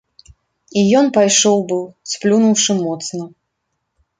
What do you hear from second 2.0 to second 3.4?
сплюнуўшы моцна.